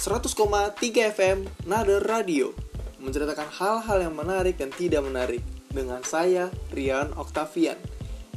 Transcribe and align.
100,3 0.00 0.80
FM 1.12 1.44
Nada 1.68 2.00
Radio 2.00 2.56
menceritakan 3.04 3.52
hal-hal 3.52 4.08
yang 4.08 4.16
menarik 4.16 4.56
dan 4.56 4.72
tidak 4.72 5.04
menarik 5.04 5.44
dengan 5.68 6.00
saya 6.00 6.48
Rian 6.72 7.12
Octavian 7.20 7.76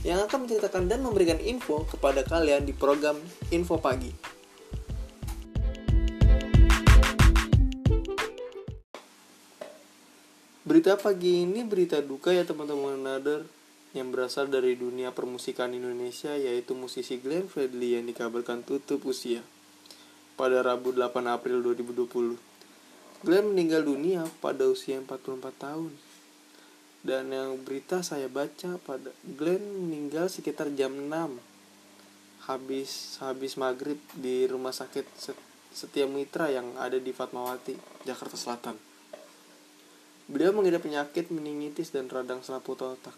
yang 0.04 0.20
akan 0.28 0.44
menceritakan 0.44 0.92
dan 0.92 1.00
memberikan 1.00 1.40
info 1.40 1.88
kepada 1.88 2.28
kalian 2.28 2.68
di 2.68 2.76
program 2.76 3.16
Info 3.48 3.80
Pagi. 3.80 4.12
Berita 10.68 11.00
pagi 11.00 11.48
ini 11.48 11.64
berita 11.64 12.04
duka 12.04 12.36
ya 12.36 12.44
teman-teman 12.44 13.00
Nader 13.00 13.48
yang 13.96 14.12
berasal 14.12 14.52
dari 14.52 14.76
dunia 14.76 15.16
permusikan 15.16 15.72
Indonesia 15.72 16.36
yaitu 16.36 16.76
musisi 16.76 17.24
Glenn 17.24 17.48
Fredly 17.48 17.96
yang 17.96 18.04
dikabarkan 18.04 18.68
tutup 18.68 19.08
usia 19.08 19.40
pada 20.34 20.66
Rabu 20.66 20.94
8 20.94 21.14
April 21.30 21.62
2020. 21.62 22.38
Glenn 23.24 23.46
meninggal 23.54 23.86
dunia 23.86 24.26
pada 24.42 24.66
usia 24.68 25.00
44 25.00 25.40
tahun. 25.56 25.92
Dan 27.04 27.36
yang 27.36 27.60
berita 27.60 28.00
saya 28.00 28.32
baca 28.32 28.80
pada 28.82 29.12
Glenn 29.24 29.62
meninggal 29.88 30.32
sekitar 30.32 30.72
jam 30.72 30.96
6 30.96 31.12
habis 32.44 33.20
habis 33.24 33.56
maghrib 33.56 34.00
di 34.20 34.44
rumah 34.48 34.76
sakit 34.76 35.08
Setia 35.74 36.04
Mitra 36.06 36.52
yang 36.52 36.76
ada 36.76 37.00
di 37.00 37.12
Fatmawati, 37.16 37.76
Jakarta 38.04 38.36
Selatan. 38.36 38.76
Beliau 40.28 40.56
mengidap 40.56 40.84
penyakit 40.86 41.28
meningitis 41.34 41.92
dan 41.92 42.08
radang 42.08 42.40
selaput 42.46 42.80
otak. 42.84 43.16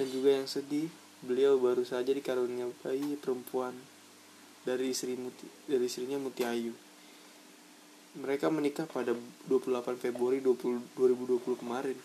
Dan 0.00 0.08
juga 0.08 0.34
yang 0.34 0.48
sedih, 0.48 0.88
beliau 1.22 1.60
baru 1.60 1.84
saja 1.84 2.10
dikarunia 2.10 2.66
bayi 2.82 3.14
perempuan 3.20 3.93
dari 4.64 4.96
istri 4.96 5.14
Muti, 5.14 5.44
dari 5.68 5.84
istrinya 5.84 6.16
Muti 6.16 6.42
Ayu. 6.42 6.72
Mereka 8.16 8.48
menikah 8.48 8.88
pada 8.88 9.12
28 9.46 10.00
Februari 10.00 10.40
20, 10.40 10.96
2020 10.96 11.60
kemarin. 11.60 11.98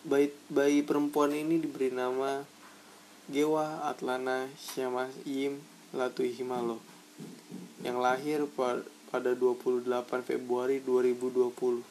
Bayi, 0.00 0.32
bayi 0.48 0.80
perempuan 0.82 1.30
ini 1.30 1.60
diberi 1.60 1.92
nama 1.92 2.42
Gewa 3.30 3.86
Atlana 3.86 4.48
Syamayim 4.58 5.60
Latui 5.92 6.32
Himalo 6.34 6.80
yang 7.84 8.00
lahir 8.00 8.48
pada 9.12 9.36
28 9.36 9.86
Februari 10.26 10.80
2020. 10.82 11.84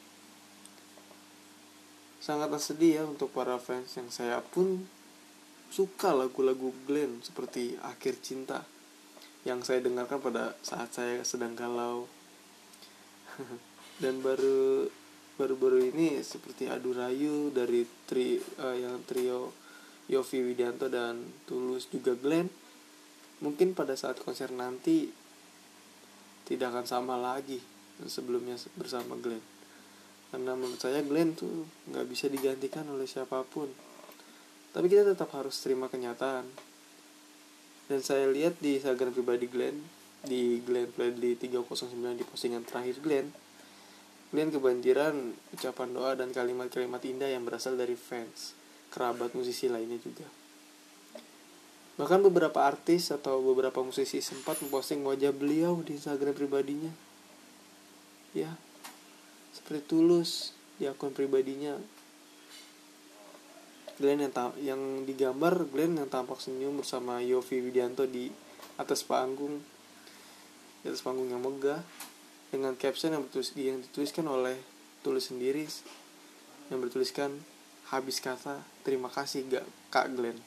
Sangatlah 2.20 2.60
sedih 2.60 3.00
ya 3.00 3.02
untuk 3.08 3.32
para 3.32 3.56
fans 3.56 3.96
yang 3.96 4.12
saya 4.12 4.42
pun 4.42 4.84
suka 5.70 6.10
lagu-lagu 6.12 6.74
Glenn 6.84 7.22
seperti 7.22 7.78
Akhir 7.80 8.18
Cinta 8.18 8.66
yang 9.46 9.64
saya 9.64 9.80
dengarkan 9.80 10.20
pada 10.20 10.52
saat 10.60 10.92
saya 10.92 11.22
sedang 11.24 11.56
galau. 11.56 12.10
Dan 14.02 14.20
baru 14.20 14.90
baru-baru 15.40 15.88
ini 15.88 16.20
seperti 16.20 16.68
Adu 16.68 16.92
Rayu 16.92 17.48
dari 17.48 17.80
tri 18.04 18.36
uh, 18.36 18.76
yang 18.76 19.00
trio 19.08 19.56
Yofi 20.12 20.44
Widianto 20.44 20.92
dan 20.92 21.22
Tulus 21.48 21.88
juga 21.88 22.12
Glenn 22.12 22.44
mungkin 23.40 23.72
pada 23.72 23.96
saat 23.96 24.20
konser 24.20 24.52
nanti 24.52 25.08
tidak 26.44 26.76
akan 26.76 26.84
sama 26.84 27.16
lagi 27.16 27.56
sebelumnya 28.04 28.60
bersama 28.76 29.16
Glenn 29.16 29.40
karena 30.28 30.52
menurut 30.52 30.76
saya 30.76 31.00
Glenn 31.00 31.32
tuh 31.32 31.64
nggak 31.88 32.04
bisa 32.04 32.28
digantikan 32.28 32.84
oleh 32.92 33.08
siapa 33.08 33.40
pun 33.48 33.72
tapi 34.70 34.86
kita 34.90 35.14
tetap 35.14 35.30
harus 35.34 35.56
terima 35.62 35.90
kenyataan 35.90 36.46
dan 37.90 38.00
saya 38.02 38.30
lihat 38.30 38.58
di 38.62 38.78
Instagram 38.78 39.14
pribadi 39.14 39.50
Glenn 39.50 39.78
di 40.22 40.60
Glenn 40.62 40.92
Fredly 40.92 41.34
309 41.38 42.18
di 42.18 42.24
postingan 42.28 42.62
terakhir 42.62 43.02
Glenn 43.02 43.28
Glenn 44.30 44.54
kebanjiran 44.54 45.34
ucapan 45.50 45.88
doa 45.90 46.14
dan 46.14 46.30
kalimat-kalimat 46.30 47.02
indah 47.02 47.26
yang 47.26 47.42
berasal 47.42 47.74
dari 47.74 47.98
fans, 47.98 48.54
kerabat 48.94 49.34
musisi 49.34 49.66
lainnya 49.66 49.98
juga. 49.98 50.22
Bahkan 51.98 52.22
beberapa 52.30 52.62
artis 52.62 53.10
atau 53.10 53.42
beberapa 53.42 53.82
musisi 53.82 54.22
sempat 54.22 54.62
memposting 54.62 55.02
wajah 55.02 55.34
beliau 55.34 55.82
di 55.82 55.98
Instagram 55.98 56.38
pribadinya. 56.38 56.94
Ya, 58.30 58.54
seperti 59.50 59.90
tulus 59.90 60.54
di 60.78 60.86
akun 60.86 61.10
pribadinya. 61.10 61.74
Glenn 64.00 64.24
yang, 64.24 64.32
yang 64.56 64.82
digambar 65.04 65.68
Glenn 65.68 66.00
yang 66.00 66.08
tampak 66.08 66.40
senyum 66.40 66.80
bersama 66.80 67.20
Yofi 67.20 67.60
Widianto 67.60 68.08
di 68.08 68.32
atas 68.80 69.04
panggung. 69.04 69.60
Di 70.80 70.88
atas 70.88 71.04
panggung 71.04 71.28
yang 71.28 71.44
megah. 71.44 71.84
Dengan 72.48 72.72
caption 72.80 73.12
yang, 73.12 73.28
bertulis, 73.28 73.52
yang 73.54 73.84
dituliskan 73.84 74.24
oleh 74.24 74.56
tulis 75.04 75.28
sendiri 75.28 75.68
yang 76.72 76.80
bertuliskan 76.80 77.34
habis 77.90 78.22
kata 78.22 78.62
terima 78.86 79.10
kasih 79.10 79.44
gak 79.50 79.66
kak 79.92 80.08
Glenn. 80.16 80.38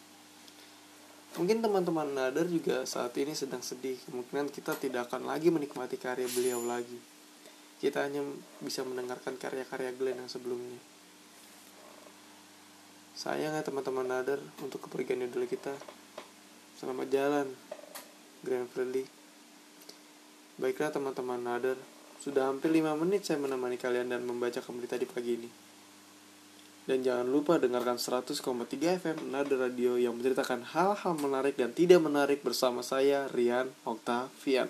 Mungkin 1.37 1.61
teman-teman 1.61 2.09
Nadar 2.09 2.45
juga 2.49 2.85
saat 2.89 3.13
ini 3.21 3.37
sedang 3.37 3.61
sedih. 3.61 3.97
Kemungkinan 4.09 4.49
kita 4.49 4.77
tidak 4.77 5.09
akan 5.09 5.29
lagi 5.29 5.49
menikmati 5.49 5.97
karya 5.97 6.29
beliau 6.29 6.61
lagi. 6.65 6.97
Kita 7.81 8.05
hanya 8.05 8.23
bisa 8.63 8.81
mendengarkan 8.85 9.37
karya-karya 9.37 9.91
Glenn 9.97 10.23
yang 10.23 10.31
sebelumnya 10.31 10.92
sayang 13.23 13.55
ya 13.55 13.63
teman-teman 13.63 14.03
Nadar 14.03 14.35
untuk 14.59 14.83
kepergian 14.83 15.23
idola 15.23 15.47
kita 15.47 15.71
selamat 16.75 17.07
jalan 17.07 17.47
Grand 18.43 18.67
Fredly 18.67 19.07
Baiklah 20.59 20.91
teman-teman 20.91 21.39
Nadar 21.39 21.79
sudah 22.19 22.51
hampir 22.51 22.67
5 22.67 22.83
menit 22.99 23.23
saya 23.23 23.39
menemani 23.39 23.79
kalian 23.79 24.11
dan 24.11 24.27
membaca 24.27 24.59
berita 24.59 24.99
di 24.99 25.07
pagi 25.07 25.39
ini. 25.39 25.49
Dan 26.83 27.03
jangan 27.03 27.27
lupa 27.27 27.59
dengarkan 27.59 27.95
100,3 27.95 28.43
FM 28.75 29.31
Nada 29.31 29.55
Radio 29.55 29.95
yang 29.99 30.19
menceritakan 30.19 30.75
hal-hal 30.75 31.13
menarik 31.19 31.55
dan 31.59 31.75
tidak 31.75 31.99
menarik 32.03 32.39
bersama 32.43 32.79
saya 32.79 33.27
Rian 33.31 33.71
Octavian. 33.83 34.67